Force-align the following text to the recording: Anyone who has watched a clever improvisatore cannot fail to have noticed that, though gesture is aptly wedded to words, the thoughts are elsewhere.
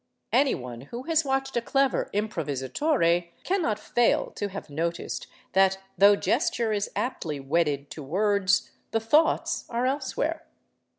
Anyone 0.33 0.81
who 0.89 1.03
has 1.03 1.23
watched 1.23 1.55
a 1.55 1.61
clever 1.61 2.09
improvisatore 2.11 3.27
cannot 3.43 3.77
fail 3.77 4.31
to 4.31 4.47
have 4.47 4.67
noticed 4.67 5.27
that, 5.53 5.77
though 5.95 6.15
gesture 6.15 6.73
is 6.73 6.89
aptly 6.95 7.39
wedded 7.39 7.91
to 7.91 8.01
words, 8.01 8.71
the 8.89 8.99
thoughts 8.99 9.65
are 9.69 9.85
elsewhere. 9.85 10.47